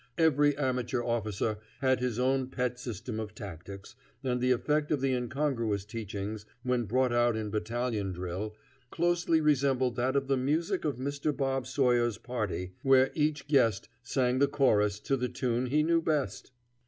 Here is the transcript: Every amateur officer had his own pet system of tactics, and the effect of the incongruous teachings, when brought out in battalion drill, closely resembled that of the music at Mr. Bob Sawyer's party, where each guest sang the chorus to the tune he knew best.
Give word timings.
Every 0.17 0.57
amateur 0.57 1.03
officer 1.03 1.59
had 1.79 1.99
his 1.99 2.17
own 2.17 2.47
pet 2.47 2.79
system 2.79 3.19
of 3.19 3.35
tactics, 3.35 3.93
and 4.23 4.41
the 4.41 4.49
effect 4.51 4.89
of 4.89 4.99
the 4.99 5.13
incongruous 5.13 5.85
teachings, 5.85 6.43
when 6.63 6.85
brought 6.85 7.13
out 7.13 7.35
in 7.37 7.51
battalion 7.51 8.11
drill, 8.11 8.55
closely 8.89 9.41
resembled 9.41 9.95
that 9.97 10.15
of 10.15 10.27
the 10.27 10.37
music 10.37 10.85
at 10.85 10.95
Mr. 10.95 11.37
Bob 11.37 11.67
Sawyer's 11.67 12.17
party, 12.17 12.73
where 12.81 13.11
each 13.13 13.47
guest 13.47 13.89
sang 14.01 14.39
the 14.39 14.47
chorus 14.47 14.99
to 15.01 15.15
the 15.15 15.29
tune 15.29 15.67
he 15.67 15.83
knew 15.83 16.01
best. 16.01 16.49